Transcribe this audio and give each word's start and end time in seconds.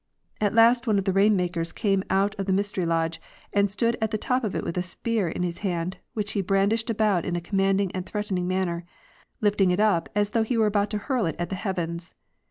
At 0.41 0.55
last 0.55 0.87
one 0.87 0.97
of 0.97 1.05
the 1.05 1.13
rain 1.13 1.35
makers 1.35 1.71
came 1.71 2.03
out 2.09 2.33
of 2.39 2.47
the 2.47 2.51
mystery 2.53 2.87
lodge 2.87 3.21
and 3.53 3.69
stood 3.69 3.95
on 4.01 4.07
the 4.09 4.17
top 4.17 4.43
of 4.43 4.55
it 4.55 4.63
with 4.63 4.75
a 4.75 4.81
spear 4.81 5.29
in 5.29 5.43
his 5.43 5.59
hand, 5.59 5.97
which 6.15 6.31
he 6.31 6.41
brandished 6.41 6.89
about 6.89 7.23
in 7.23 7.35
a 7.35 7.39
commanding 7.39 7.91
and 7.91 8.03
threatening 8.03 8.47
manner, 8.47 8.83
lifting 9.41 9.69
it 9.69 9.79
up 9.79 10.09
as 10.15 10.31
though 10.31 10.41
he 10.41 10.57
were 10.57 10.65
about 10.65 10.89
to 10.89 10.97
hurl 10.97 11.27
it 11.27 11.35
at 11.37 11.49
the 11.49 11.55
heavens. 11.55 12.15